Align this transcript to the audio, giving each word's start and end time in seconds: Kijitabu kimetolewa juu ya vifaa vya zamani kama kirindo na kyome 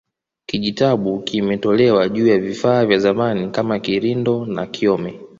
Kijitabu 0.45 1.19
kimetolewa 1.19 2.09
juu 2.09 2.27
ya 2.27 2.37
vifaa 2.37 2.85
vya 2.85 2.97
zamani 2.99 3.49
kama 3.49 3.79
kirindo 3.79 4.45
na 4.45 4.67
kyome 4.67 5.19